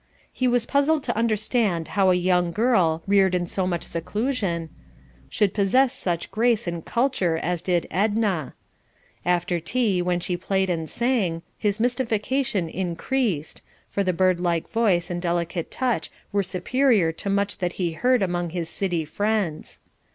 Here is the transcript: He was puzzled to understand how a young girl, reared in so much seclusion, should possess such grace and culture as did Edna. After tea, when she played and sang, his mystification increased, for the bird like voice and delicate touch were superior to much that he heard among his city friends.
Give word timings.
He 0.33 0.47
was 0.47 0.65
puzzled 0.65 1.03
to 1.03 1.15
understand 1.15 1.89
how 1.89 2.09
a 2.09 2.15
young 2.15 2.51
girl, 2.51 3.03
reared 3.05 3.35
in 3.35 3.45
so 3.45 3.67
much 3.67 3.83
seclusion, 3.83 4.69
should 5.29 5.53
possess 5.53 5.93
such 5.93 6.31
grace 6.31 6.65
and 6.65 6.83
culture 6.83 7.37
as 7.37 7.61
did 7.61 7.85
Edna. 7.91 8.55
After 9.23 9.59
tea, 9.59 10.01
when 10.01 10.19
she 10.19 10.35
played 10.35 10.71
and 10.71 10.89
sang, 10.89 11.43
his 11.55 11.79
mystification 11.79 12.67
increased, 12.67 13.61
for 13.91 14.03
the 14.03 14.11
bird 14.11 14.39
like 14.39 14.67
voice 14.67 15.11
and 15.11 15.21
delicate 15.21 15.69
touch 15.69 16.09
were 16.31 16.41
superior 16.41 17.11
to 17.11 17.29
much 17.29 17.59
that 17.59 17.73
he 17.73 17.91
heard 17.91 18.23
among 18.23 18.49
his 18.49 18.69
city 18.69 19.05
friends. 19.05 19.81